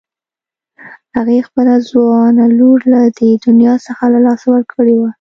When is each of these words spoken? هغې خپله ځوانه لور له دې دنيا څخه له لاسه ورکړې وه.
هغې 1.15 1.39
خپله 1.47 1.73
ځوانه 1.89 2.45
لور 2.59 2.79
له 2.93 3.01
دې 3.17 3.31
دنيا 3.45 3.73
څخه 3.85 4.03
له 4.13 4.19
لاسه 4.25 4.45
ورکړې 4.51 4.95
وه. 4.97 5.09